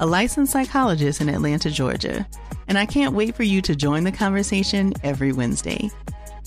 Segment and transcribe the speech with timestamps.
[0.00, 2.26] a licensed psychologist in Atlanta, Georgia
[2.68, 5.90] and I can't wait for you to join the conversation every Wednesday.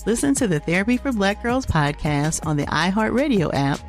[0.06, 3.80] Listen to the Therapy for Black Girls podcast on the iHeartRadio app,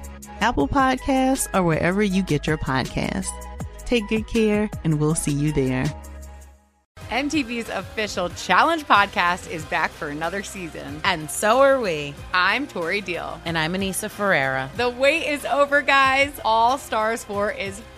[0.42, 3.30] Apple Podcasts, or wherever you get your podcasts.
[3.86, 5.86] Take good care, and we'll see you there.
[7.10, 11.02] MTV's official Challenge podcast is back for another season.
[11.04, 12.14] And so are we.
[12.34, 13.42] I'm Tori Deal.
[13.46, 14.70] And I'm Aneesa Ferreira.
[14.78, 16.40] The wait is over, guys.
[16.46, 17.82] All Stars 4 is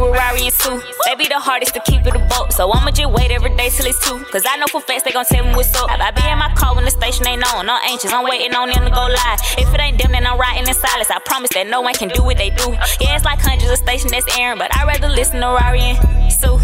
[0.00, 0.80] With Rari and Su.
[1.20, 2.52] They the hardest to keep it a boat.
[2.52, 4.18] So I'ma just wait every day till it's two.
[4.32, 5.90] Cause I know for facts they gon' tell me what's up.
[5.90, 7.68] I be in my car when the station ain't on.
[7.68, 9.40] I'm anxious, I'm waiting on them to go live.
[9.60, 11.10] If it ain't them, then I'm riding in silence.
[11.10, 12.72] I promise that no one can do what they do.
[13.04, 16.32] Yeah, it's like hundreds of stations that's airing, but I'd rather listen to Rari and
[16.32, 16.56] Su.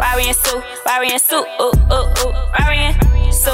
[0.00, 3.52] Rari and Su, Rari and Su, ooh, ooh, ooh, Rari and Su.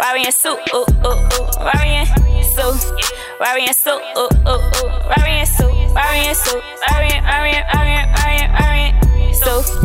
[0.00, 2.08] Rari and Su, ooh, ooh, ooh, Rari and
[2.44, 2.68] Su.
[3.40, 5.64] Rari and Su, ooh, ooh, ooh, Rari and Su.
[5.96, 6.52] Rari and Su,
[6.90, 7.83] Rari and, Rari and, Rari and,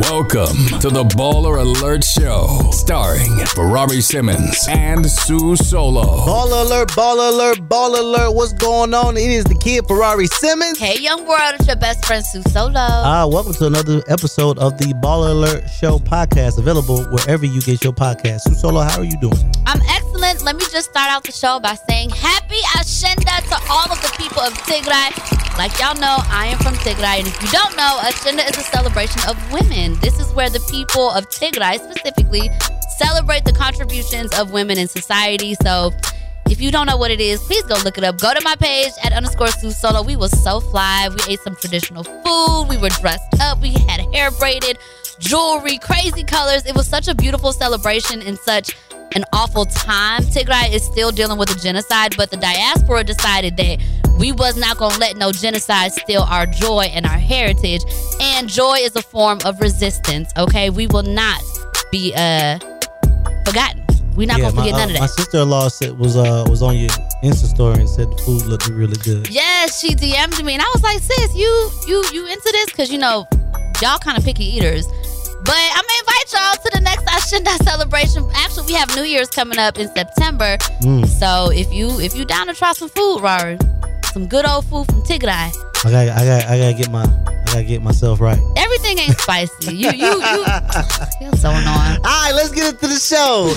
[0.03, 6.25] Welcome to the Baller Alert Show, starring Ferrari Simmons and Su Solo.
[6.25, 8.33] Baller Alert, Baller Alert, Baller Alert.
[8.33, 9.17] What's going on?
[9.17, 10.79] It is the kid Ferrari Simmons.
[10.79, 12.79] Hey, young world, it's your best friend Su Solo.
[12.79, 17.83] Ah, welcome to another episode of the Baller Alert Show podcast, available wherever you get
[17.83, 18.41] your podcast.
[18.47, 19.51] Su Solo, how are you doing?
[19.67, 20.43] I'm excellent.
[20.43, 23.19] Let me just start out the show by saying happy Ashenda
[23.49, 25.09] to all of the people of Tigray.
[25.57, 28.63] Like y'all know, I am from Tigray, and if you don't know, Ashenda is a
[28.63, 29.99] celebration of women.
[29.99, 32.49] This is where the people of Tigray specifically
[32.97, 35.55] celebrate the contributions of women in society.
[35.63, 35.91] So
[36.49, 38.19] if you don't know what it is, please go look it up.
[38.19, 40.03] Go to my page at underscore Su Solo.
[40.03, 41.09] We was so fly.
[41.09, 42.67] We ate some traditional food.
[42.69, 43.61] We were dressed up.
[43.61, 44.77] We had hair braided,
[45.19, 46.66] jewelry, crazy colors.
[46.66, 48.75] It was such a beautiful celebration and such
[49.16, 50.24] an awful time.
[50.24, 53.80] Tigray is still dealing with a genocide, but the diaspora decided that
[54.20, 57.81] we was not going to let no genocide steal our joy and our heritage.
[58.22, 60.70] And joy is a form of resistance, okay?
[60.70, 61.42] We will not
[61.92, 62.59] be uh
[63.46, 63.86] forgotten.
[64.16, 65.02] We're not yeah, gonna forget my, uh, none of that.
[65.02, 66.90] My sister-in-law said was uh was on your
[67.24, 69.30] Insta story and said the food looked really good.
[69.30, 72.70] Yes, she DM'd me, and I was like, "Sis, you you you into this?
[72.72, 73.28] Cause you know,
[73.81, 74.86] y'all kind of picky eaters."
[75.45, 78.25] But I'm gonna invite y'all to the next Ashenda celebration.
[78.35, 80.57] Actually, we have New Year's coming up in September.
[80.81, 81.07] Mm.
[81.07, 83.57] So if you if you down to try some food, Rari,
[84.13, 85.51] some good old food from Tigray.
[85.85, 88.39] I got I got I gotta get my I gotta get myself right.
[88.57, 89.75] Everything ain't spicy.
[89.75, 90.45] You you you.
[91.22, 91.99] You're so annoying.
[92.03, 93.53] All right, let's get into the show.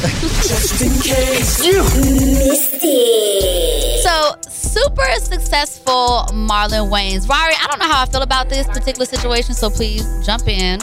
[0.46, 4.02] Just in case you missed it.
[4.04, 7.28] So super successful Marlon Wayans.
[7.28, 10.80] Rari, I don't know how I feel about this particular situation, so please jump in.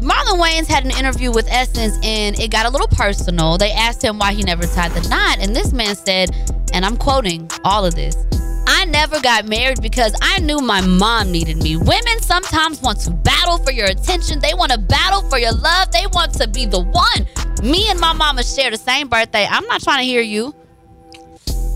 [0.00, 3.58] Marlon Wayans had an interview with Essence and it got a little personal.
[3.58, 6.30] They asked him why he never tied the knot, and this man said,
[6.72, 8.16] and I'm quoting all of this.
[8.66, 11.76] I never got married because I knew my mom needed me.
[11.76, 14.38] Women sometimes want to battle for your attention.
[14.38, 15.90] They want to battle for your love.
[15.90, 17.68] They want to be the one.
[17.68, 19.46] Me and my mama share the same birthday.
[19.50, 20.54] I'm not trying to hear you.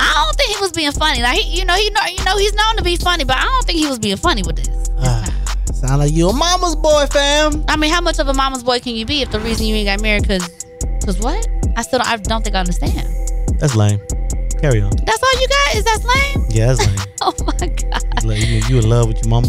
[0.00, 1.20] I don't think he was being funny.
[1.20, 3.44] Now, he, you know, he know, you know, he's known to be funny, but I
[3.44, 4.90] don't think he was being funny with this.
[4.98, 5.33] Ah.
[5.86, 7.62] Sound like you a mama's boy, fam.
[7.68, 9.74] I mean, how much of a mama's boy can you be if the reason you
[9.74, 10.48] ain't got married because,
[10.98, 11.46] because what?
[11.76, 13.06] I still, don't, I don't think I understand.
[13.60, 14.00] That's lame.
[14.62, 14.92] Carry on.
[15.04, 15.74] That's all you got?
[15.74, 16.46] Is that lame?
[16.48, 17.08] Yeah, that's lame.
[17.20, 18.24] Oh my god.
[18.24, 19.48] Like, you, you in love with your mama?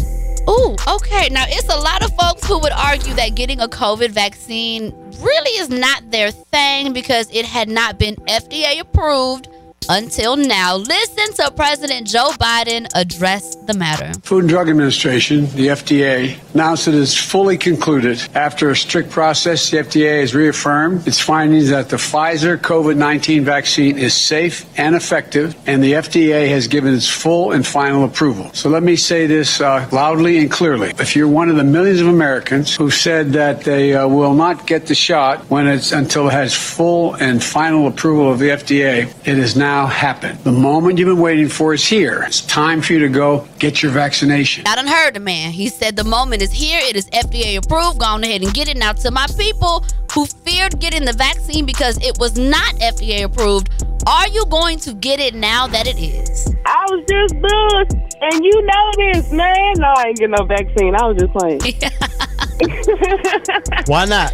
[0.50, 1.30] Ooh, okay.
[1.30, 5.50] Now it's a lot of folks who would argue that getting a COVID vaccine really
[5.58, 9.48] is not their thing because it had not been FDA approved
[9.88, 10.76] until now.
[10.76, 14.12] Listen to President Joe Biden address the matter.
[14.22, 18.22] Food and Drug Administration, the FDA, announced it is fully concluded.
[18.34, 23.44] After a strict process, the FDA has reaffirmed its findings that the Pfizer COVID 19
[23.44, 28.50] vaccine is safe and effective, and the FDA has given its full and final approval.
[28.52, 30.92] So let me say this uh, loudly and clearly.
[30.98, 34.66] If you're one of the millions of Americans who said that they uh, will not
[34.66, 39.08] get the shot when it's until it has full and final approval of the FDA,
[39.26, 40.38] it has now happened.
[40.44, 42.22] The moment you've been waiting for is here.
[42.26, 44.64] It's time for you to go get your vaccination.
[44.66, 45.50] I done heard the man.
[45.50, 46.78] He said the moment is here.
[46.82, 47.98] It is FDA approved.
[47.98, 48.76] Go on ahead and get it.
[48.76, 53.70] Now, to my people who feared getting the vaccine because it was not FDA approved,
[54.06, 56.54] are you going to get it now that it is?
[56.64, 59.74] I was just buzzed, and you know this, man.
[59.78, 60.94] No, I ain't getting no vaccine.
[60.94, 61.60] I was just playing.
[63.86, 64.32] Why not?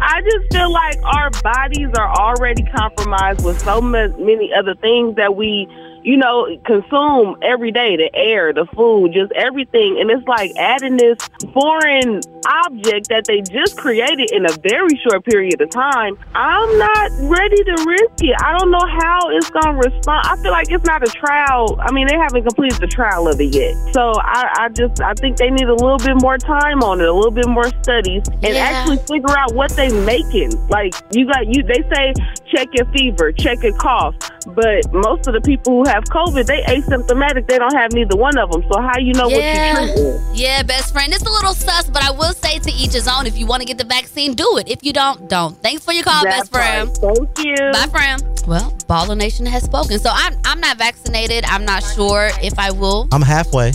[0.00, 5.36] I just feel like our bodies are already compromised with so many other things that
[5.36, 5.68] we
[6.06, 9.98] you know, consume every day the air, the food, just everything.
[10.00, 11.18] And it's like adding this
[11.52, 16.16] foreign object that they just created in a very short period of time.
[16.32, 18.36] I'm not ready to risk it.
[18.38, 20.22] I don't know how it's going to respond.
[20.30, 21.74] I feel like it's not a trial.
[21.80, 23.74] I mean, they haven't completed the trial of it yet.
[23.92, 27.08] So I, I just, I think they need a little bit more time on it,
[27.08, 28.62] a little bit more studies, and Yeah.
[28.70, 30.54] actually figure out what they're making.
[30.68, 32.14] Like you got you, they say
[32.46, 34.14] check your fever, check your cough,
[34.54, 37.46] but most of the people who have COVID, they asymptomatic.
[37.48, 38.62] They don't have neither one of them.
[38.70, 39.74] So how you know Yeah.
[39.78, 40.34] what you're treating?
[40.36, 41.12] Yeah, best friend.
[41.12, 43.26] It's a little sus, but I will say to each his own.
[43.26, 44.68] If you want to get the vaccine, do it.
[44.68, 45.56] If you don't, don't.
[45.62, 46.88] Thanks for your call, That's best friend.
[46.88, 47.16] right.
[47.34, 47.56] Thank you.
[47.72, 48.22] Bye, friend.
[48.46, 49.98] Well, Baller Nation has spoken.
[49.98, 51.44] So I'm I'm not vaccinated.
[51.46, 53.08] I'm not sure if I will.
[53.12, 53.72] I'm halfway.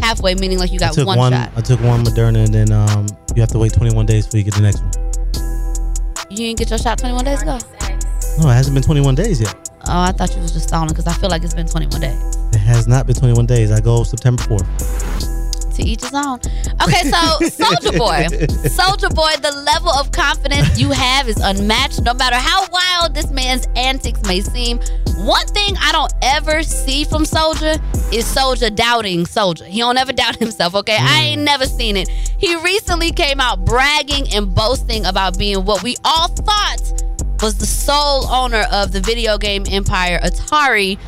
[0.00, 1.32] Halfway, meaning like you I got took one, one.
[1.32, 1.50] shot.
[1.56, 4.44] I took one Moderna, and then um, you have to wait 21 days before you
[4.44, 4.92] get the next one.
[6.30, 7.58] You didn't get your shot 21 days ago.
[8.38, 9.67] No, it hasn't been 21 days yet.
[9.88, 12.36] Oh, I thought you was just stalling because I feel like it's been 21 days.
[12.52, 13.72] It has not been 21 days.
[13.72, 15.76] I go September 4th.
[15.76, 16.40] To each his own.
[16.82, 18.26] Okay, so Soldier Boy,
[18.68, 22.02] Soldier Boy, the level of confidence you have is unmatched.
[22.02, 24.78] No matter how wild this man's antics may seem,
[25.24, 27.76] one thing I don't ever see from Soldier
[28.12, 29.64] is Soldier doubting Soldier.
[29.64, 30.74] He don't ever doubt himself.
[30.74, 31.24] Okay, I hmm.
[31.24, 32.08] ain't never seen it.
[32.08, 37.07] He recently came out bragging and boasting about being what we all thought
[37.42, 40.98] was the sole owner of the video game empire Atari.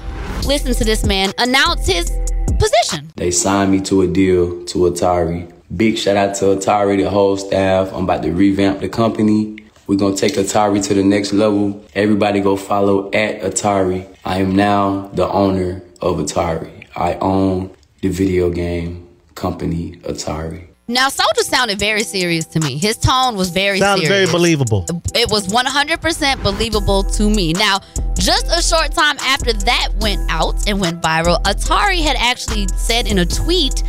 [0.46, 2.10] Listen to this man announce his
[2.58, 3.10] position.
[3.16, 5.52] They signed me to a deal to Atari.
[5.76, 7.92] Big shout out to Atari, the whole staff.
[7.92, 9.56] I'm about to revamp the company.
[9.86, 11.84] We're gonna take Atari to the next level.
[11.94, 14.06] Everybody go follow at Atari.
[14.24, 16.86] I am now the owner of Atari.
[16.94, 20.69] I own the video game company Atari.
[20.90, 22.76] Now, Soldier sounded very serious to me.
[22.76, 24.84] His tone was very Sounds very believable.
[25.14, 27.52] It was 100% believable to me.
[27.52, 27.78] Now,
[28.18, 33.06] just a short time after that went out and went viral, Atari had actually said
[33.06, 33.84] in a tweet,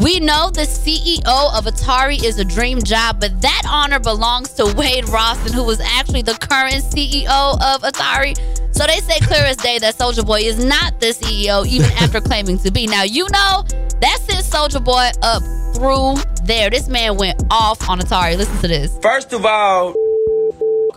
[0.00, 4.74] We know the CEO of Atari is a dream job, but that honor belongs to
[4.76, 8.36] Wade Rosen, who was actually the current CEO of Atari.
[8.74, 12.20] So they say clear as day that Soldier Boy is not the CEO, even after
[12.20, 12.88] claiming to be.
[12.88, 13.64] Now, you know,
[14.00, 15.44] that sent Soldier Boy up
[15.74, 16.16] through
[16.50, 16.68] there.
[16.68, 18.36] This man went off on Atari.
[18.36, 18.98] Listen to this.
[18.98, 19.94] First of all,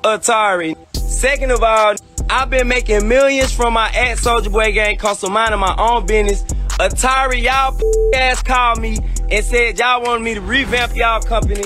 [0.04, 0.76] Atari.
[0.96, 1.96] Second of all,
[2.30, 6.06] I've been making millions from my at Soldier Boy gang cause I'm minding my own
[6.06, 6.44] business.
[6.80, 7.80] Atari, y'all
[8.16, 8.98] ass called me
[9.30, 11.62] and said y'all wanted me to revamp y'all company.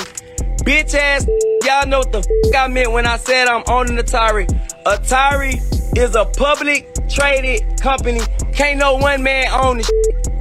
[0.66, 1.26] Bitch ass,
[1.64, 4.48] y'all know what the I meant when I said I'm owning Atari.
[4.86, 8.20] Atari is a public traded company.
[8.54, 9.90] Can't no one man own this.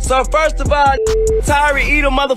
[0.00, 0.97] So first of all,
[1.41, 2.37] Atari, eat a mother.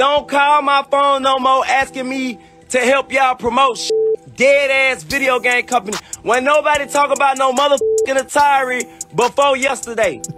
[0.00, 2.38] Don't call my phone no more asking me
[2.70, 3.92] to help y'all promote shit.
[4.34, 5.98] Dead ass video game company.
[6.22, 10.22] When nobody talk about no motherfucking Atari before yesterday.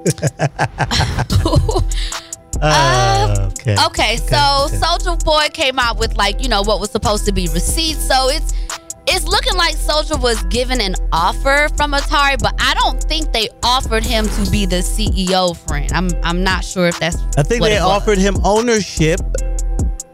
[2.64, 3.74] Uh, okay.
[3.86, 7.48] Okay, so Soldier Boy came out with like you know what was supposed to be
[7.48, 8.06] receipts.
[8.06, 8.54] So it's
[9.08, 13.48] it's looking like Soldier was given an offer from Atari, but I don't think they
[13.64, 15.56] offered him to be the CEO.
[15.56, 17.16] Friend, I'm I'm not sure if that's.
[17.36, 18.02] I think what they it was.
[18.02, 19.18] offered him ownership,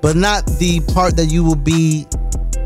[0.01, 2.07] but not the part that you will be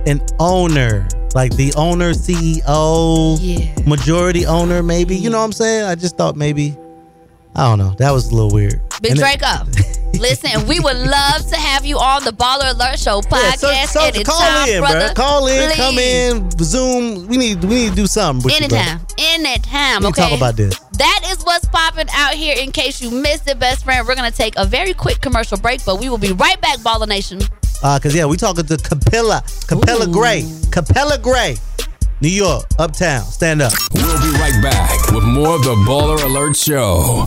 [0.06, 1.06] an owner.
[1.34, 5.16] Like the owner, CEO, majority owner, maybe.
[5.16, 5.84] You know what I'm saying?
[5.86, 6.76] I just thought maybe,
[7.54, 7.94] I don't know.
[7.98, 8.80] That was a little weird.
[9.02, 9.66] Big And it- up.
[10.14, 13.86] Listen, we would love to have you on the Baller Alert Show Yeah, so- podcast
[13.88, 14.98] so- anytime, call in, brother.
[15.06, 15.14] bro.
[15.14, 17.26] Call in, come in, Zoom.
[17.26, 19.14] We need we need to do something with you, Anytime, brother.
[19.18, 20.00] anytime.
[20.02, 20.22] We Okay.
[20.22, 20.78] talk about this.
[20.98, 22.54] That is what's popping out here.
[22.58, 25.84] In case you missed it, best friend, we're gonna take a very quick commercial break,
[25.84, 27.40] but we will be right back, Baller Nation.
[27.82, 31.56] Uh, cause yeah, we talking to Capella, Capella Grey, Capella Grey,
[32.20, 33.24] New York, Uptown.
[33.24, 33.72] Stand up.
[33.92, 37.26] We'll be right back with more of the Baller Alert Show.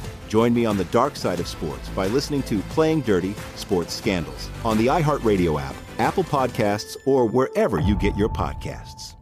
[0.31, 4.49] Join me on the dark side of sports by listening to Playing Dirty Sports Scandals
[4.63, 9.15] on the iHeartRadio app, Apple Podcasts, or wherever you get your podcasts.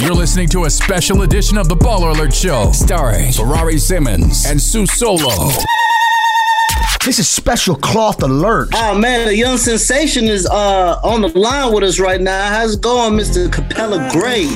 [0.00, 4.60] You're listening to a special edition of the Baller Alert Show, starring Ferrari Simmons and
[4.60, 5.50] Su Solo.
[7.04, 8.70] This is special cloth alert.
[8.72, 12.48] Oh man, the young sensation is uh on the line with us right now.
[12.48, 13.52] How's it going, Mr.
[13.52, 14.46] Capella Grey?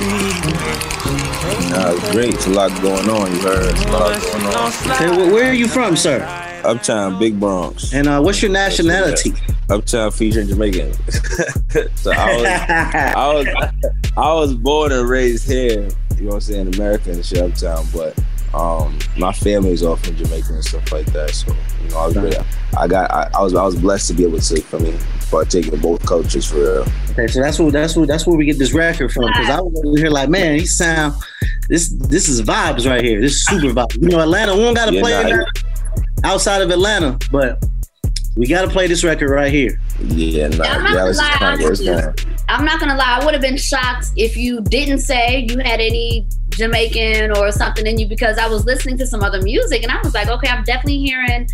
[1.70, 2.34] Uh, it's great.
[2.34, 3.30] It's a lot going on.
[3.32, 3.66] You heard?
[3.74, 4.72] It's a lot going on.
[4.92, 6.24] Okay, wh- where are you from, sir?
[6.64, 7.92] Uptown, Big Bronx.
[7.92, 9.34] And uh, what's your nationality?
[9.68, 10.92] Uptown featuring Jamaican.
[11.96, 13.46] so I was, I was,
[14.16, 15.86] I was born and raised here.
[16.16, 16.74] You know what I'm saying?
[16.74, 18.18] America and shit, Uptown, but
[18.54, 21.30] um, my family's all from Jamaica and stuff like that.
[21.30, 22.36] So you know, I was really,
[22.76, 24.96] I got, I, I was, I was blessed to be able to, for me,
[25.30, 26.86] partake in both cultures for real.
[27.10, 29.26] Okay, so that's where that's where that's where we get this record from.
[29.26, 31.14] Because I was over here like, man, he sound
[31.68, 33.20] this this is vibes right here.
[33.20, 34.00] This is super vibes.
[34.00, 35.64] You know, Atlanta, we don't gotta Yeah, play nah, it
[36.24, 37.62] outside of Atlanta, but
[38.36, 39.80] we gotta play this record right here.
[40.00, 42.24] Yeah, nah, I'm not yeah, this is lie, kind of where it's honestly.
[42.24, 42.36] going.
[42.48, 45.80] I'm not gonna lie, I would have been shocked if you didn't say you had
[45.80, 46.26] any
[46.58, 50.00] Jamaican or something in you because I was listening to some other music and I
[50.02, 51.48] was like, okay, I'm definitely hearing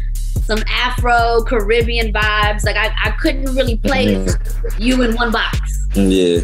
[0.44, 2.64] some Afro Caribbean vibes.
[2.64, 4.80] Like I, I couldn't really play Mhm.
[4.80, 5.86] you in one box.
[5.94, 6.40] Yeah.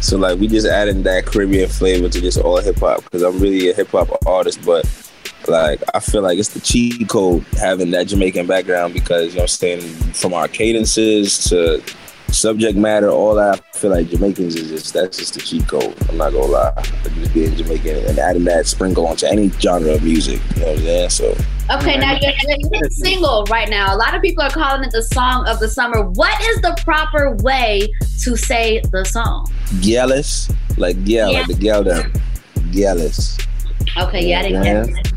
[0.00, 3.38] So like we just adding that Caribbean flavor to just all hip hop because I'm
[3.40, 4.86] really a hip hop artist, but
[5.48, 9.42] like I feel like it's the cheat code having that Jamaican background because you know
[9.42, 9.80] I'm saying
[10.12, 11.82] from our cadences to
[12.34, 15.94] subject matter, all that I feel like Jamaicans is just that's just the cheat code.
[16.08, 16.82] I'm not gonna lie.
[17.14, 20.40] Just being Jamaican and adding that sprinkle onto any genre of music.
[20.54, 21.10] You know what I'm saying?
[21.10, 21.36] So
[21.70, 22.32] Okay, now you're,
[22.72, 23.94] you're single right now.
[23.94, 26.02] A lot of people are calling it the song of the summer.
[26.02, 27.88] What is the proper way
[28.20, 29.50] to say the song?
[29.80, 32.12] GYALIS, like yeah, like the gal them.
[32.70, 33.40] GYALIS.
[33.96, 35.13] Okay, yeah, I didn't get that.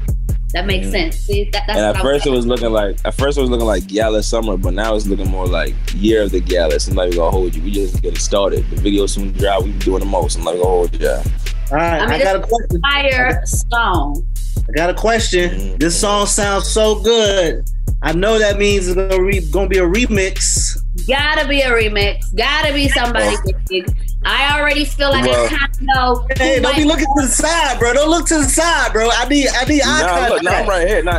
[0.54, 0.92] That makes mm.
[0.92, 1.18] sense.
[1.18, 3.38] See, that, that's and what at I was first it was looking like at first
[3.38, 6.40] it was looking like Gala Summer, but now it's looking more like Year of the
[6.40, 6.88] GYALIS.
[6.88, 7.62] I'm not even gonna hold you.
[7.62, 8.70] We just getting started.
[8.70, 9.64] The video soon drop.
[9.64, 10.38] We be doing the most.
[10.38, 11.10] I'm not gonna hold you.
[11.10, 12.82] All right, I I, got a question.
[12.82, 14.26] fire song.
[14.70, 15.50] I got a question.
[15.50, 15.78] Mm-hmm.
[15.78, 17.68] This song sounds so good.
[18.02, 20.78] I know that means it's gonna, re- gonna be a remix.
[21.08, 22.36] Gotta be a remix.
[22.36, 23.36] Gotta be somebody
[23.68, 23.86] big.
[24.26, 26.28] I already feel like Well- I kind of know.
[26.38, 27.94] Hey, don't be looking to the side, bro.
[27.94, 29.10] Don't look to the side, bro.
[29.12, 30.32] I need, I need eye Nah, contact.
[30.32, 31.04] look, nah, I'm right here.
[31.04, 31.12] Nah,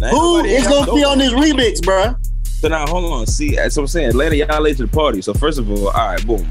[0.00, 2.16] nah, ain't Who nobody is else gonna be on this remix, bro?
[2.44, 3.26] So now, hold on.
[3.26, 4.08] See, that's what I'm saying.
[4.10, 5.22] Atlanta, y'all late to the party.
[5.22, 6.46] So first of all, all right, boom.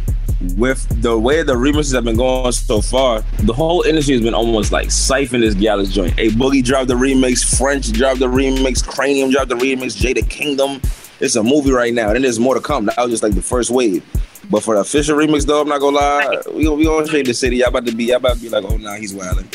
[0.56, 4.34] With the way the remixes have been going so far, the whole industry has been
[4.34, 6.14] almost like siphoning this GYALIS joint.
[6.18, 10.82] A Boogie dropped the remix, French dropped the remix, Kranium dropped the remix, Jada Kingdom.
[11.20, 12.12] It's a movie right now.
[12.12, 12.86] and there's more to come.
[12.86, 14.02] That was just like the first wave.
[14.50, 17.34] But for the official remix, though, I'm not gonna lie, we we gonna shake the
[17.34, 17.58] city.
[17.58, 19.48] Y'all about to be, y'all about to be like, oh, nah, he's wilding.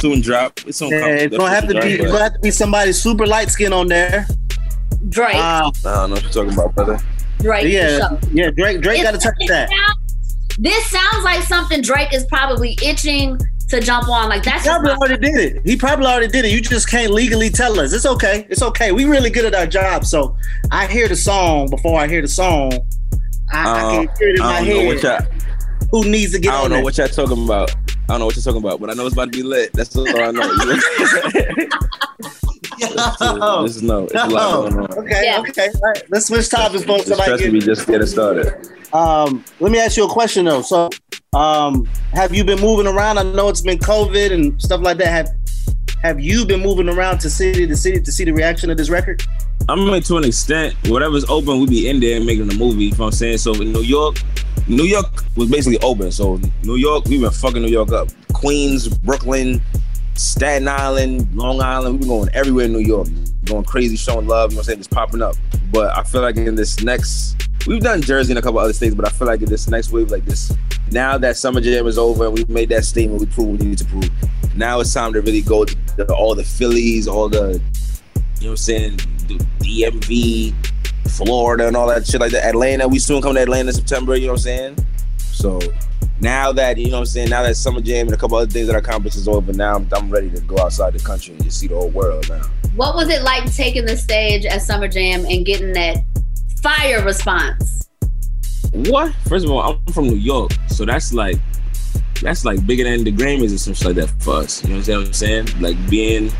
[0.00, 0.58] Soon drop.
[0.66, 0.90] It's on.
[0.90, 3.72] Yeah, it's gonna have to be, it's gonna have to be somebody super light skin
[3.72, 4.26] on there.
[5.08, 5.36] Drake.
[5.36, 6.98] Uh, I don't know what you're talking about, brother.
[7.38, 7.72] Drake.
[7.72, 8.50] yeah, yeah.
[8.50, 9.68] Drake, Drake got to touch that.
[9.70, 13.38] sounds- This sounds like something Drake is probably itching
[13.68, 14.28] to jump on.
[14.28, 15.62] Like that's He probably already did it.
[15.64, 16.50] He probably already did it.
[16.50, 17.92] You just can't legally tell us.
[17.94, 18.46] It's okay.
[18.50, 18.92] It's okay.
[18.92, 20.04] We really good at our job.
[20.04, 20.36] So
[20.70, 22.72] I hear the song before I hear the song.
[23.52, 25.28] I, I Uh, can hear it in my don't know what head.
[25.30, 25.88] y'all.
[25.90, 26.58] Who needs to get out?
[26.58, 26.84] I don't know that?
[26.84, 27.70] what y'all talking about.
[27.70, 29.72] I don't know what you're talking about, but I know it's about to be lit.
[29.72, 30.40] That's all I know.
[32.80, 34.98] Just know it's a lot going on.
[34.98, 35.68] Okay, okay.
[35.74, 36.02] All right.
[36.10, 37.06] Let's switch topics, folks.
[37.06, 38.68] Just trust Somebody me, get, just getting started.
[38.92, 40.62] um, let me ask you a question though.
[40.62, 40.88] So,
[41.34, 43.18] um, have you been moving around?
[43.18, 45.08] I know it's been COVID and stuff like that.
[45.08, 45.28] Have
[46.02, 48.88] Have you been moving around to city to city to see the reaction of this
[48.88, 49.22] record?
[49.68, 52.84] I mean, to an extent, whatever's open, we be in there making a movie.
[52.84, 53.36] You know what I'm saying?
[53.36, 54.16] So in New York,
[54.66, 56.10] New York was basically open.
[56.10, 58.08] So New York, we've been fucking New York up.
[58.32, 59.60] Queens, Brooklyn,
[60.14, 63.08] Staten Island, Long Island, we've been going everywhere in New York.
[63.44, 64.78] Going crazy, showing love, you know what I'm saying?
[64.78, 65.34] Just popping up.
[65.70, 68.94] But I feel like in this next we've done Jersey and a couple other states,
[68.94, 70.50] but I feel like in this next wave like this,
[70.90, 73.78] now that Summer Jam is over and we made that statement, we proved we need
[73.78, 74.10] to prove.
[74.56, 75.64] Now it's time to really go
[76.06, 77.60] the, all the Phillies, all the
[78.40, 80.54] you know what I'm saying, the DMV,
[81.10, 82.46] Florida, and all that shit like that.
[82.46, 84.86] Atlanta, we soon come to Atlanta in September, you know what I'm saying?
[85.18, 85.60] So
[86.20, 88.50] now that, you know what I'm saying, now that Summer Jam and a couple other
[88.50, 91.34] things that I accomplished is over, now I'm, I'm ready to go outside the country
[91.34, 92.42] and just see the whole world now.
[92.76, 95.98] What was it like taking the stage at Summer Jam and getting that
[96.62, 97.88] fire response?
[98.72, 99.12] What?
[99.28, 101.36] First of all, I'm from New York, so that's like
[102.20, 104.62] that's like bigger than the Grammys or something like that for us.
[104.64, 105.48] You know what I'm saying?
[105.60, 106.30] Like being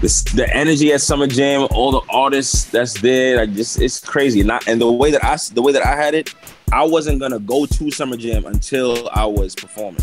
[0.00, 4.40] the, the energy at Summer Jam, all the artists that's there, like just it's crazy.
[4.40, 6.34] And, I, and the way that I the way that I had it,
[6.72, 10.02] I wasn't gonna go to Summer Jam until I was performing.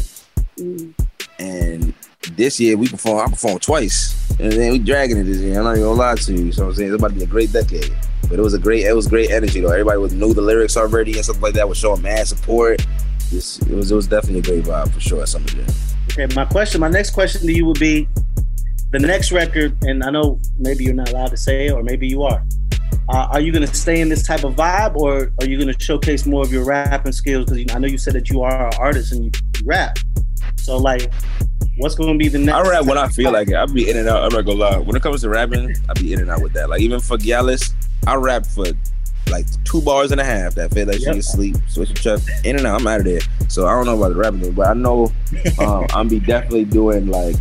[0.57, 0.93] Mm.
[1.39, 1.93] And
[2.35, 3.27] this year we perform.
[3.27, 5.57] I performed twice, and then we dragging it this year.
[5.57, 6.51] I'm not even gonna lie to you.
[6.51, 7.93] So I'm saying it's about to be a great decade.
[8.29, 9.71] But it was a great, it was great energy though.
[9.71, 11.67] Everybody was knew the lyrics already and stuff like that.
[11.67, 12.85] Was showing mad support.
[13.29, 15.65] Just, it was it was definitely a great vibe for sure at Summer Jam.
[16.11, 18.07] Okay, my question, my next question to you would be
[18.91, 22.07] the next record, and I know maybe you're not allowed to say it, or maybe
[22.07, 22.43] you are.
[23.07, 25.71] Uh, are you going to stay in this type of vibe, or are you going
[25.71, 27.45] to showcase more of your rapping skills?
[27.45, 29.97] Because I know you said that you are an artist and you, you rap.
[30.55, 31.11] So, like,
[31.77, 32.55] what's going to be the next?
[32.55, 33.55] I rap when I feel like it.
[33.55, 34.23] I be in and out.
[34.23, 34.77] I'm not gonna lie.
[34.77, 36.69] When it comes to rapping, I be in and out with that.
[36.69, 37.73] Like even for GYALIS,
[38.07, 38.65] I rap for
[39.29, 40.55] like two bars and a half.
[40.55, 41.55] That feel like you can sleep.
[41.67, 42.81] Switch your chest in and out.
[42.81, 43.21] I'm out of there.
[43.47, 45.11] So I don't know about the rapping thing, but I know
[45.59, 47.35] um, I'm be definitely doing like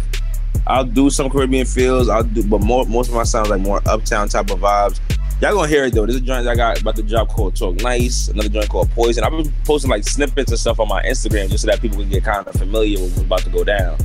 [0.67, 2.09] I'll do some Caribbean feels.
[2.09, 5.01] I'll do, but more most of my sounds like more uptown type of vibes.
[5.41, 6.05] Y'all gonna hear it though.
[6.05, 8.29] There's a joint I got about the job called Talk Nice.
[8.29, 9.25] Another joint called Poison.
[9.25, 12.09] I've been posting like snippets and stuff on my Instagram just so that people can
[12.09, 13.97] get kind of familiar with what's about to go down.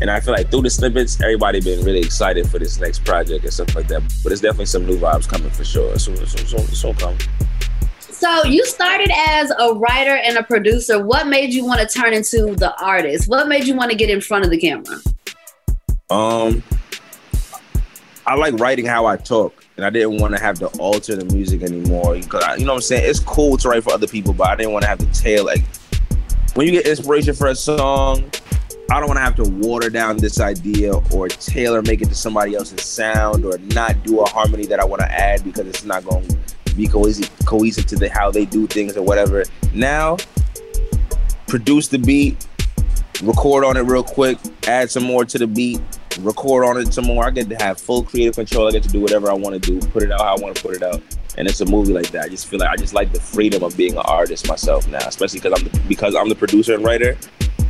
[0.00, 3.44] And I feel like through the snippets, everybody been really excited for this next project
[3.44, 4.02] and stuff like that.
[4.22, 5.98] But it's definitely some new vibes coming for sure.
[5.98, 7.16] So so so so come.
[8.00, 11.04] So you started as a writer and a producer.
[11.04, 13.28] What made you want to turn into the artist?
[13.28, 14.98] What made you want to get in front of the camera?
[16.08, 16.62] Um,
[18.26, 21.24] I like writing how I talk, and I didn't want to have to alter the
[21.34, 22.14] music anymore.
[22.14, 24.48] Because I, you know what I'm saying, it's cool to write for other people, but
[24.48, 25.64] I didn't want to have to tail like
[26.54, 28.30] when you get inspiration for a song.
[28.90, 32.14] I don't want to have to water down this idea or tailor make it to
[32.14, 35.84] somebody else's sound or not do a harmony that I want to add because it's
[35.84, 39.44] not going to be cohesive, cohesive to the, how they do things or whatever.
[39.72, 40.18] Now,
[41.46, 42.46] produce the beat,
[43.22, 45.80] record on it real quick, add some more to the beat,
[46.20, 47.24] record on it some more.
[47.24, 48.68] I get to have full creative control.
[48.68, 50.56] I get to do whatever I want to do, put it out how I want
[50.56, 51.02] to put it out.
[51.38, 52.24] And it's a movie like that.
[52.24, 55.06] I just feel like I just like the freedom of being an artist myself now,
[55.06, 57.16] especially because I'm the, because I'm the producer and writer.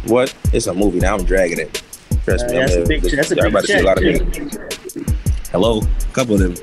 [0.05, 0.35] What?
[0.53, 1.17] It's a movie now.
[1.17, 1.83] I'm dragging it.
[2.25, 2.55] Trust Uh, me.
[2.59, 3.85] that's I'm a big- that's a big about to see a check.
[3.85, 5.49] lot of.
[5.51, 6.55] Hello, a couple of them.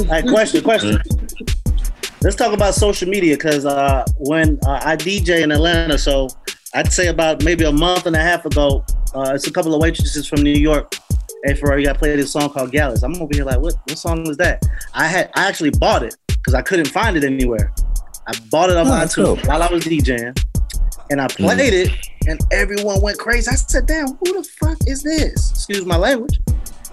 [0.00, 0.98] All right, question, question.
[2.22, 6.28] Let's talk about social media because uh, when uh, I DJ in Atlanta, so
[6.74, 9.80] I'd say about maybe a month and a half ago, uh, it's a couple of
[9.80, 10.94] waitresses from New York.
[11.44, 13.02] Hey, Ferrari, you got to play this song called GYALIS.
[13.02, 13.74] I'm over here like, what?
[13.88, 14.62] What song is that?
[14.92, 17.72] I had, I actually bought it because I couldn't find it anywhere.
[18.26, 19.46] I bought it on Oh, iTunes dope.
[19.46, 20.38] while I was DJing,
[21.10, 21.90] and I played it,
[22.26, 23.50] and everyone went crazy.
[23.50, 26.40] I said, "Damn, who the fuck is this?" Excuse my language.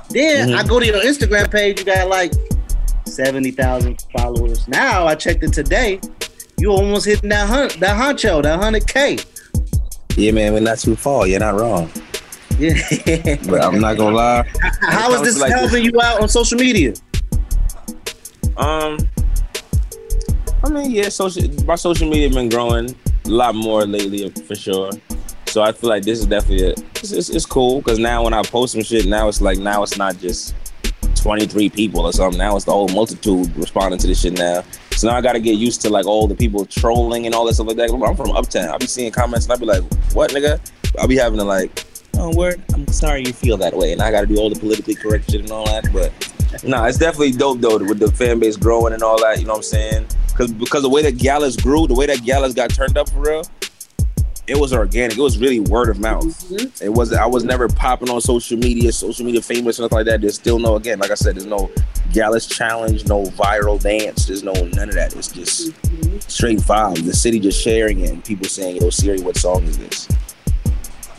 [0.10, 1.80] Then I go to your Instagram page.
[1.80, 2.34] You got like
[3.06, 4.68] seventy thousand followers.
[4.68, 6.00] Now I checked it today.
[6.58, 9.18] You almost hitting that hun- that honcho, that hundred k.
[10.16, 11.28] Yeah, man, we're not too far.
[11.28, 11.90] You're not wrong.
[12.58, 12.74] Yeah.
[13.48, 14.46] But I'm not gonna lie.
[14.82, 16.94] How is When it comes this like, helping you out on social media?
[18.58, 18.98] Um,
[20.64, 24.90] I mean, yeah, social my social media been growing a lot more lately for sure.
[25.58, 28.32] So I feel like this is definitely a, it's, it's, it's cool because now when
[28.32, 30.54] I post some shit, now it's like now it's not just
[31.16, 32.38] 23 people or something.
[32.38, 34.64] Now it's the whole multitude responding to this shit now.
[34.92, 37.44] So now I got to get used to like all the people trolling and all
[37.46, 37.90] that stuff like that.
[37.90, 38.70] I'm from Uptown.
[38.70, 39.82] I'll be seeing comments and I'll be like,
[40.14, 40.60] "What, nigga?"
[41.00, 41.84] I'll be having to like,
[42.20, 42.64] "Oh, word.
[42.76, 45.32] I'm sorry you feel that way," and I got to do all the politically correct
[45.32, 45.92] shit and all that.
[45.92, 46.14] But
[46.64, 49.40] no, it's definitely dope though with the fan base growing and all that.
[49.40, 50.08] You know what I'm saying?
[50.28, 53.22] Because because the way that GYALIS grew, the way that GYALIS got turned up for
[53.22, 53.44] real,
[54.48, 55.18] it was organic.
[55.18, 56.24] It was really word of mouth.
[56.26, 56.84] Mm-hmm.
[56.84, 60.22] It was I was never popping on social media, social media famous, nothing like that.
[60.22, 61.70] There's still no again, like I said, there's no
[62.12, 64.26] GYALIS challenge, no viral dance.
[64.26, 65.16] There's no none of that.
[65.16, 66.20] It's just mm-hmm.
[66.20, 67.06] straight vibe.
[67.06, 70.08] The city just sharing it and people saying, "Yo, Siri, what song is this?"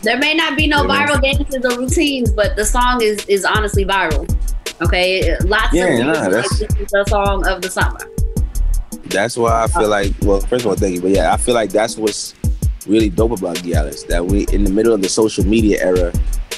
[0.01, 3.45] There may not be no Yeah, viral dances or routines, but the song is is
[3.45, 4.27] honestly viral.
[4.81, 7.99] Okay, lots Yeah, of nah, that's- like, the song of the summer.
[9.09, 11.37] That's why I feel uh, like, well, first of all, thank you, but yeah, I
[11.37, 12.35] feel like that's what's
[12.89, 14.07] really dope about GYALIS.
[14.07, 16.11] That we, in the middle of the social media era,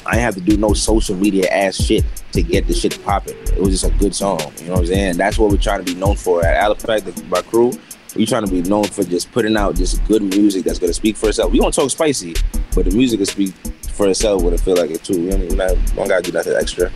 [0.04, 3.36] I have to do no social media ass shit to get the shit popping.
[3.38, 5.16] It was just a good song, you know what I'm saying?
[5.16, 7.72] That's what we're trying to be known for at Alifact, my crew.
[8.16, 11.16] We're trying to be known for just putting out just good music that's gonna speak
[11.16, 11.52] for itself.
[11.52, 12.34] We don't talk spicy,
[12.74, 13.54] but the music will speak
[13.92, 15.22] for itself when it feel like it too.
[15.22, 16.90] We don't gotta do nothing extra.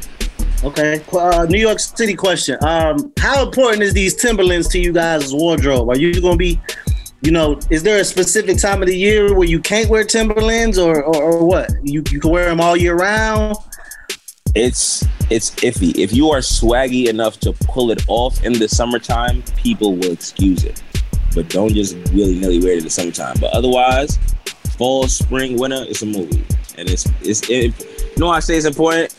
[0.64, 1.02] Okay.
[1.12, 2.58] Uh, New York City question.
[2.62, 5.88] Um, how important is these Timberlands to you guys' wardrobe?
[5.88, 6.60] Are you gonna be,
[7.26, 10.78] you know, is there a specific time of the year where you can't wear Timberlands
[10.78, 11.72] or or, or what?
[11.82, 13.56] You you can wear them all year round.
[14.54, 15.92] it's it's iffy.
[15.98, 20.62] If you are swaggy enough to pull it off in the summertime, people will excuse
[20.62, 20.80] it.
[21.34, 23.34] But don't just willy nilly wear it in the summertime.
[23.40, 24.20] But otherwise,
[24.78, 26.44] fall, spring, winter, it's a movie,
[26.78, 27.74] and it's it's it,
[28.14, 29.12] you know I say it's important.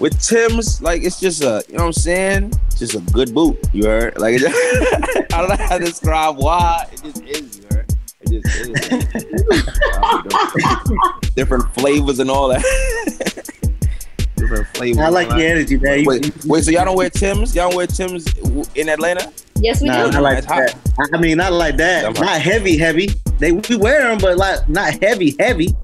[0.00, 3.58] With Tim's, like it's just a you know what I'm saying, just a good boot.
[3.72, 4.18] You heard?
[4.18, 7.58] Like I don't know how to describe why it just is.
[7.58, 7.94] You heard?
[8.22, 9.68] It just is.
[10.02, 11.20] I.
[11.36, 12.62] Different flavors and all that.
[14.36, 14.98] Different flavors.
[15.04, 15.40] I like the that.
[15.44, 16.04] energy, man.
[16.04, 16.64] Wait, wait.
[16.64, 17.54] So y'all don't wear Tim's?
[17.54, 18.26] Y'all don't wear Tim's
[18.74, 19.30] in Atlanta?
[19.56, 20.12] Yes, we Nah, do.
[20.12, 20.76] not like that.
[21.12, 22.18] I mean, not like that.
[22.18, 23.10] Not heavy, heavy.
[23.38, 25.74] They we wear them, but like not heavy, heavy.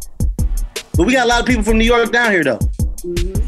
[0.96, 2.58] But we got a lot of people from New York down here, though.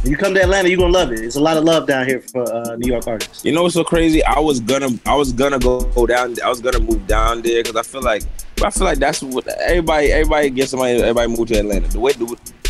[0.08, 1.18] If you come to Atlanta, you're gonna love it.
[1.18, 3.44] It's a lot of love down here for uh, New York artists.
[3.44, 4.24] You know what's so crazy?
[4.24, 6.34] I was gonna, I was gonna go, down.
[6.42, 8.22] I was gonna move down there because I feel like,
[8.64, 11.88] I feel like that's what everybody, everybody gets somebody, everybody move to Atlanta.
[11.88, 12.24] The way, the,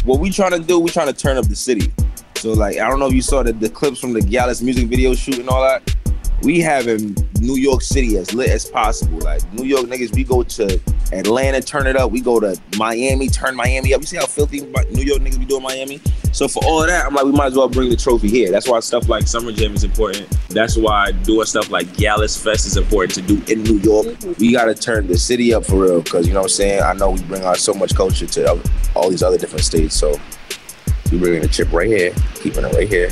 [0.05, 1.93] what we trying to do, we trying to turn up the city.
[2.35, 4.89] So like, I don't know if you saw the, the clips from the GYALIS music
[4.89, 5.95] video shoot and all that.
[6.43, 9.21] We having New York City as lit as possible.
[9.21, 10.81] Like New York niggas, we go to
[11.13, 12.11] Atlanta, turn it up.
[12.11, 14.01] We go to Miami, turn Miami up.
[14.01, 16.01] You see how filthy New York niggas be doing Miami?
[16.33, 18.51] So for all of that, I'm like, we might as well bring the trophy here.
[18.51, 20.29] That's why stuff like Summer Jam is important.
[20.49, 24.17] That's why doing stuff like GYALIS Fest is important to do in New York.
[24.39, 26.83] We got to turn the city up for real because you know what I'm saying.
[26.83, 28.63] I know we bring out so much culture to
[28.95, 29.97] all these other different states.
[29.97, 30.19] So
[31.11, 33.11] we bringing the chip right here, keeping it right here.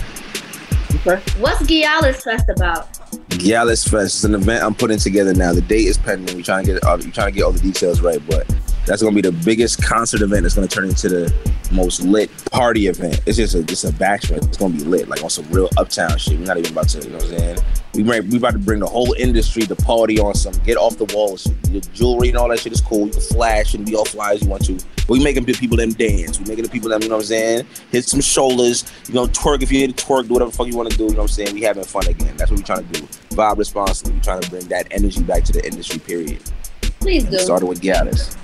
[1.38, 2.92] What's GYALIS Fest about?
[3.30, 5.52] GYALIS Fest is an event I'm putting together now.
[5.52, 6.36] The date is pending.
[6.36, 8.46] We're trying to get uh, we're trying to get all the details right, but
[8.86, 11.34] that's gonna be the biggest concert event that's gonna turn into the
[11.72, 13.20] most lit party event.
[13.26, 14.36] It's just a just a bachelor.
[14.36, 16.38] It's gonna be lit, like on some real uptown shit.
[16.38, 17.58] We're not even about to, you know what I'm saying?
[17.94, 20.98] We might, we about to bring the whole industry to party on some get off
[20.98, 21.54] the wall shit.
[21.70, 23.06] Your jewelry and all that shit is cool.
[23.06, 24.74] You can flash and be all fly as you want to.
[24.74, 26.38] But we making the people them dance.
[26.38, 27.66] We making the people them, you know what I'm saying?
[27.90, 30.66] Hit some shoulders, you know, twerk if you need to twerk, do whatever the fuck
[30.66, 31.54] you want to do, you know what I'm saying?
[31.54, 32.36] We having fun again.
[32.36, 33.06] That's what we trying to do.
[33.30, 34.12] Vibe responsibly.
[34.12, 36.42] We trying to bring that energy back to the industry, period.
[37.00, 37.38] Please do.
[37.38, 38.36] Started with GYALIS.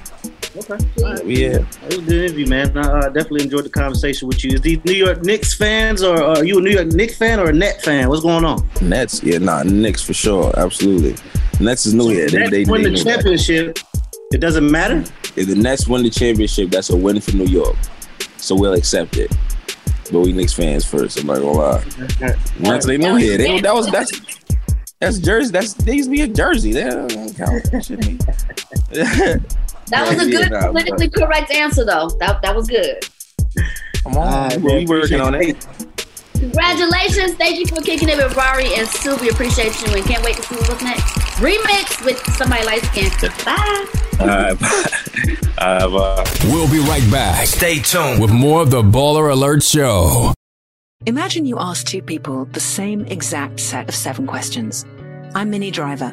[0.55, 0.77] Okay.
[1.25, 1.59] Yeah.
[1.59, 2.77] It was a good interview, man.
[2.77, 4.53] I uh, definitely enjoyed the conversation with you.
[4.53, 7.49] Is these New York Knicks fans, or are you a New York Knicks fan or
[7.49, 8.09] a Net fan?
[8.11, 8.69] What's going on?
[8.83, 11.17] Nets, yeah, nah, Knicks for sure, absolutely.
[11.59, 12.29] Nets is new here.
[12.29, 13.15] They, Nets they, win they the knew that.
[13.15, 13.79] championship.
[14.33, 15.05] It doesn't matter.
[15.37, 17.77] If the Nets win the championship, that's a win for New York.
[18.37, 19.35] So we'll accept it.
[20.11, 21.19] But we Knicks fans first.
[21.19, 21.85] I'm not gonna lie.
[22.59, 23.39] Nets, they know here.
[23.39, 24.13] They, that was that's
[25.01, 25.53] that's Jersey.
[25.53, 26.73] That's they used to be a Jersey.
[26.73, 27.65] They don't count.
[29.89, 32.11] That shit be- That was a Yeah, good nah, politically correct answer, though.
[32.21, 33.05] That that was good.
[34.05, 35.67] Come on, we working on it.
[36.35, 37.35] Congratulations.
[37.35, 39.31] Thank you for kicking it with Rari and Sylvia.
[39.31, 41.03] Appreciate you and can't wait to see what's next.
[41.39, 43.13] Remix with somebody light skinned.
[43.45, 43.87] Bye.
[44.21, 44.85] All right, bye.
[45.59, 46.31] All right, bye.
[46.47, 47.47] We'll be right back.
[47.47, 50.33] Stay tuned with more of the Baller Alert Show.
[51.07, 54.85] Imagine you ask two people the same exact set of seven questions.
[55.37, 56.13] I'm Minnie Driver,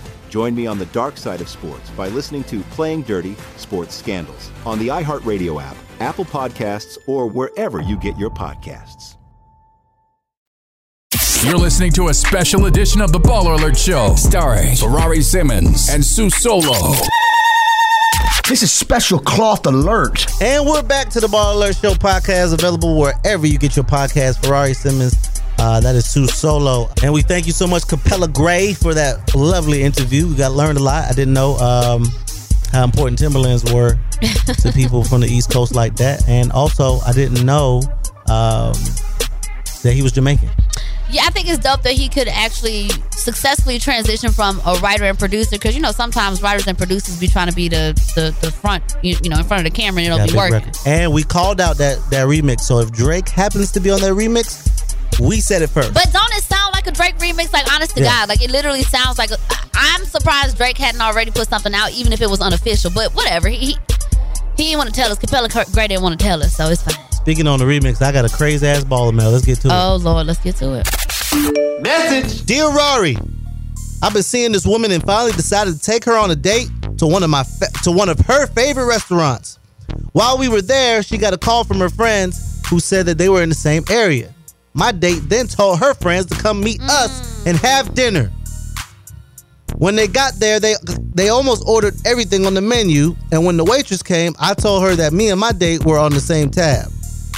[0.31, 4.49] Join me on the dark side of sports by listening to Playing Dirty Sports Scandals
[4.65, 9.17] on the iHeartRadio app, Apple Podcasts, or wherever you get your podcasts.
[11.43, 16.05] You're listening to a special edition of the Baller Alert Show, starring Ferrari Simmons and
[16.05, 16.93] Su Solo.
[18.47, 20.25] This is special cloth alert.
[20.41, 24.45] And we're back to the Ball Alert Show podcast, available wherever you get your podcast.
[24.45, 25.13] Ferrari Simmons,
[25.61, 26.89] uh, that is Su Solo.
[27.03, 30.27] And we thank you so much, Capella Grey, for that lovely interview.
[30.27, 31.05] We got learned a lot.
[31.09, 32.05] I didn't know um,
[32.71, 33.97] how important Timberlands were
[34.61, 36.27] to people from the East Coast like that.
[36.27, 37.81] And also, I didn't know
[38.27, 38.73] um,
[39.83, 40.49] that he was Jamaican.
[41.11, 45.19] Yeah, I think it's dope that he could actually successfully transition from a writer and
[45.19, 48.49] producer because you know sometimes writers and producers be trying to be the the, the
[48.49, 50.53] front you, you know in front of the camera and it'll Yeah, be working.
[50.69, 50.77] record.
[50.87, 52.61] And we called out that, that remix.
[52.61, 54.69] So if Drake happens to be on that remix,
[55.19, 55.93] we said it first.
[55.93, 57.51] But don't it sound like a Drake remix?
[57.53, 58.09] Like honest to Yeah.
[58.09, 59.31] God, like it literally sounds like.
[59.31, 59.37] A,
[59.73, 62.91] I'm surprised Drake hadn't already put something out, even if it was unofficial.
[62.93, 63.77] But whatever, he he,
[64.57, 65.17] he didn't want to tell us.
[65.17, 66.95] Capella Gray didn't want to tell us, so it's fine.
[67.13, 69.31] Speaking on the remix, I got a crazy ass baller mail.
[69.31, 69.73] Let's get to it.
[69.73, 71.81] Oh Lord, let's get to it.
[71.81, 72.45] Message.
[72.45, 73.17] Dear Rory,
[74.03, 77.07] I've been seeing this woman and finally decided to take her on a date to
[77.07, 79.59] one of my fa- to one of her favorite restaurants.
[80.13, 83.29] While we were there, she got a call from her friends who said that they
[83.29, 84.33] were in the same area.
[84.73, 87.47] My date then told her friends to come meet us mm.
[87.47, 88.31] and have dinner.
[89.75, 90.75] When they got there, they
[91.13, 94.95] they almost ordered everything on the menu, and when the waitress came, I told her
[94.95, 96.91] that me and my date were on the same tab.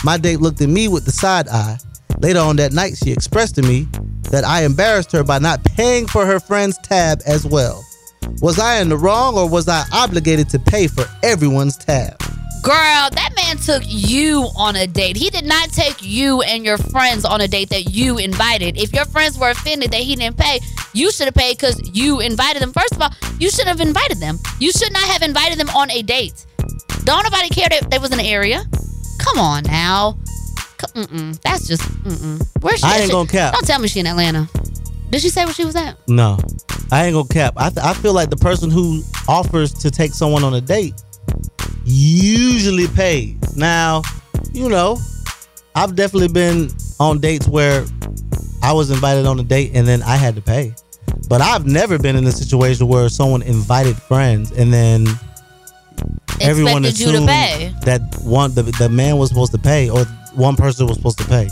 [0.03, 1.77] My date looked at me with the side eye.
[2.19, 3.87] Later on that night, she expressed to me
[4.31, 7.83] that I embarrassed her by not paying for her friend's tab as well.
[8.41, 12.21] Was I in the wrong or was I obligated to pay for everyone's tab?
[12.63, 15.17] Girl, that man took you on a date.
[15.17, 18.77] He did not take you and your friends on a date that you invited.
[18.77, 20.61] If your friends were offended that he didn't pay,
[20.93, 22.71] you should have paid because you invited them.
[22.71, 24.39] First of all, you should have invited them.
[24.59, 26.45] You should not have invited them on a date.
[27.03, 28.63] Don't nobody care that they was in the area.
[29.19, 30.17] Come on now.
[30.95, 31.37] Mm-mm.
[31.41, 32.47] That's just mm-mm.
[32.61, 32.85] Where's she?
[32.85, 33.53] I ain't she- gonna cap.
[33.55, 34.47] Don't tell me she in Atlanta.
[35.09, 35.97] Did she say where she was at?
[36.07, 36.37] No,
[36.93, 37.55] I ain't gonna cap.
[37.57, 40.93] I th- I feel like the person who offers to take someone on a date
[41.85, 43.55] usually pays.
[43.55, 44.01] Now,
[44.53, 44.97] you know,
[45.75, 46.69] I've definitely been
[46.99, 47.85] on dates where
[48.61, 50.73] I was invited on a date and then I had to pay.
[51.29, 55.07] But I've never been in a situation where someone invited friends and then
[56.41, 57.73] everyone Expected you to assumed pay.
[57.85, 61.25] that one the, the man was supposed to pay or one person was supposed to
[61.25, 61.47] pay.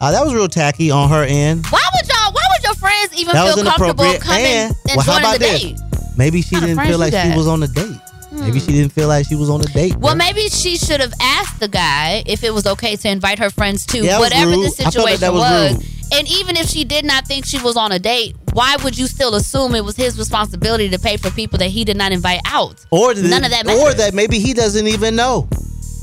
[0.00, 1.64] Uh, that was real tacky on her end.
[1.70, 2.32] Why would y'all?
[2.32, 5.32] Why would your friends even That feel comfortable coming And, and, well, how joining about
[5.32, 5.62] the this?
[5.62, 5.78] date?
[6.16, 8.00] Maybe she What kind of didn't feel like she was on a date.
[8.40, 9.92] Maybe she didn't feel like she was on a date.
[9.96, 10.26] Well, bro.
[10.26, 13.86] maybe she should have asked the guy if it was okay to invite her friends
[13.86, 14.64] to Yeah, whatever the rude.
[14.80, 15.94] I like situation that was was.
[16.12, 19.06] And even if she did not think she was on a date, why would you
[19.06, 22.40] still assume it was his responsibility to pay for people that he did not invite
[22.46, 22.84] out?
[22.90, 25.48] or none it- of that or that maybe he doesn't even know.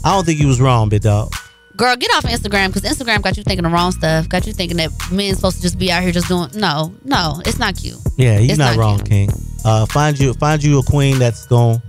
[0.03, 1.31] I don't think he was wrong, big dog.
[1.77, 4.27] Girl, get off Instagram because Instagram got you thinking the wrong stuff.
[4.27, 6.49] Got you thinking that men's supposed to just be out here just doing.
[6.53, 7.97] No, no, it's not cute.
[8.17, 9.31] Yeah, he's not, not wrong, King.
[9.63, 11.81] Uh, find you find you a queen that's going,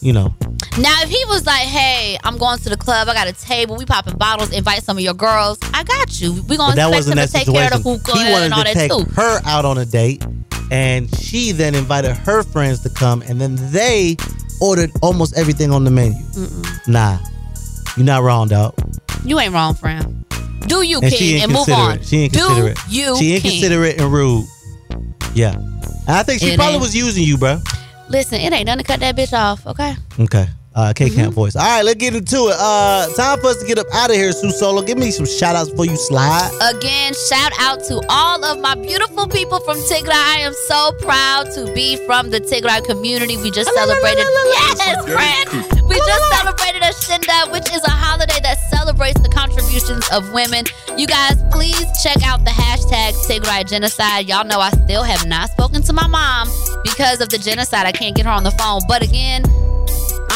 [0.00, 0.34] you know.
[0.78, 3.08] Now, if he was like, "Hey, I'm going to the club.
[3.08, 3.76] I got a table.
[3.76, 4.52] We popping bottles.
[4.52, 5.58] Invite some of your girls.
[5.72, 6.42] I got you.
[6.48, 8.64] We gonna that expect him to take care of the hookah He wanted and all
[8.64, 10.24] to that take too." her out on a date,
[10.70, 14.16] and she then invited her friends to come, and then they
[14.60, 16.18] ordered almost everything on the menu.
[16.32, 16.88] Mm-mm.
[16.88, 17.18] Nah,
[17.96, 18.74] you're not wrong, dog.
[19.24, 20.24] You ain't wrong, friend.
[20.66, 22.02] Do you, and King, and move on.
[22.02, 22.78] She ain't Do considerate.
[22.88, 23.52] you, she ain't King.
[23.52, 24.44] considerate and rude.
[25.34, 26.82] Yeah, and I think she It probably ain't.
[26.82, 27.60] was using you, bro.
[28.08, 29.96] Listen, it ain't nothing to cut that bitch off, okay?
[30.20, 30.46] Okay.
[30.76, 31.16] Uh, K Mm-hmm.
[31.16, 31.56] Camp voice.
[31.56, 32.56] All right, let's get into it.
[32.58, 34.82] Uh, time for us to get up out of here, Su Solo.
[34.82, 36.50] Give me some shout outs before you slide.
[36.76, 40.12] Again, shout out to all of my beautiful people from Tigray.
[40.12, 43.38] I am so proud to be from the Tigray community.
[43.38, 44.26] We just celebrated.
[44.52, 45.72] Yes, friend.
[45.88, 50.66] We just celebrated Ashenda, which is a holiday that celebrates the contributions of women.
[50.98, 54.28] You guys, please check out the hashtag Tigray Genocide.
[54.28, 56.48] Y'all know I still have not spoken to my mom
[56.84, 57.86] because of the genocide.
[57.86, 58.82] I can't get her on the phone.
[58.88, 59.42] But again,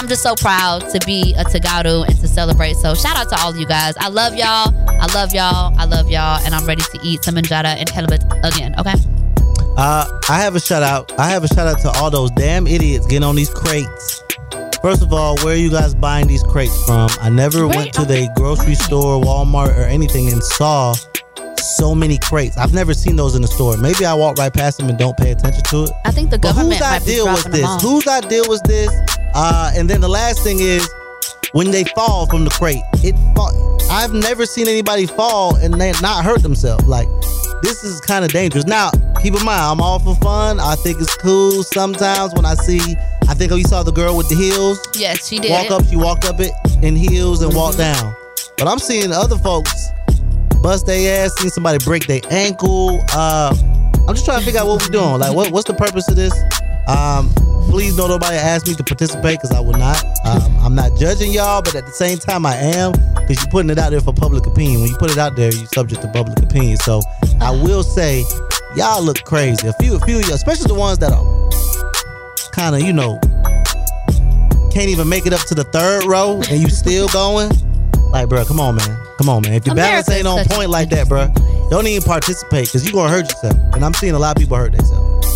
[0.00, 2.76] I'm just so proud to be a Tegaru and to celebrate.
[2.76, 3.94] So shout out to all of you guys.
[3.98, 4.74] I love y'all.
[4.88, 5.78] I love y'all.
[5.78, 6.40] I love y'all.
[6.42, 8.74] And I'm ready to eat some injera and halibut again.
[8.78, 8.94] Okay.
[9.76, 11.12] Uh, I have a shout out.
[11.18, 14.22] I have a shout out to all those damn idiots getting on these crates.
[14.80, 17.10] First of all, where are you guys buying these crates from?
[17.20, 20.94] I never went to the grocery store, Walmart, or anything and saw
[21.58, 22.56] so many crates.
[22.56, 23.76] I've never seen those in the store.
[23.76, 25.90] Maybe I walk right past them and don't pay attention to it.
[26.06, 26.80] I think the government.
[26.80, 27.82] But whose idea was this?
[27.82, 28.90] Whose idea was this?
[29.34, 30.88] Uh, and then the last thing is
[31.52, 32.82] when they fall from the crate.
[33.02, 36.84] It fall, I've never seen anybody fall and they not hurt themselves.
[36.86, 37.08] Like
[37.62, 38.66] this is kind of dangerous.
[38.66, 38.90] Now,
[39.22, 40.60] keep in mind, I'm all for fun.
[40.60, 41.62] I think it's cool.
[41.62, 42.80] Sometimes when I see,
[43.28, 44.78] I think we saw the girl with the heels.
[44.94, 45.50] Yes, she did.
[45.50, 48.14] Walk up, she walked up it in heels and walked down.
[48.56, 49.88] But I'm seeing other folks
[50.62, 53.00] bust their ass, seeing somebody break their ankle.
[53.12, 53.54] Uh,
[54.08, 55.18] I'm just trying to figure out what we're doing.
[55.18, 56.34] Like, what, what's the purpose of this?
[56.88, 57.30] Um,
[57.70, 60.04] please don't nobody ask me to participate because I will not.
[60.26, 63.70] Um, I'm not judging y'all, but at the same time, I am because you're putting
[63.70, 64.80] it out there for public opinion.
[64.80, 66.76] When you put it out there, you're subject to public opinion.
[66.78, 67.00] So
[67.40, 68.24] I will say,
[68.76, 69.68] y'all look crazy.
[69.68, 73.18] A few, a few of you, especially the ones that are kind of, you know,
[74.72, 77.50] can't even make it up to the third row and you still going.
[78.10, 78.98] Like, bro, come on, man.
[79.18, 79.54] Come on, man.
[79.54, 81.28] If your balance America ain't is on point like that, bro,
[81.70, 83.56] don't even participate because you're going to hurt yourself.
[83.74, 85.26] And I'm seeing a lot of people hurt themselves.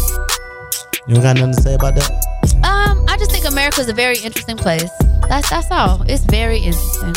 [1.07, 2.24] You don't got nothing to say about that?
[2.65, 4.91] Um, I just think America is a very interesting place.
[5.29, 6.03] That's that's all.
[6.09, 7.15] It's very interesting.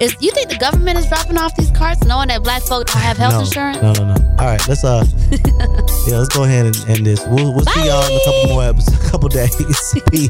[0.00, 3.00] Is you think the government is dropping off these carts knowing that black folk don't
[3.00, 3.80] have health no, insurance?
[3.80, 4.36] No, no, no.
[4.38, 5.06] All right, let's uh,
[6.08, 7.24] yeah, let's go ahead and end this.
[7.28, 9.54] We'll, we'll see y'all in a couple more episodes, a couple days.
[10.10, 10.28] Peace.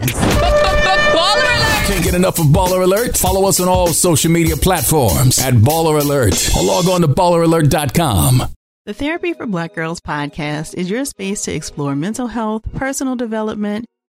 [1.86, 3.16] Can't get enough of Baller Alert?
[3.16, 8.42] Follow us on all social media platforms at Baller Alert or log on to balleralert.com.
[8.86, 13.86] The Therapy for Black Girls podcast is your space to explore mental health, personal development,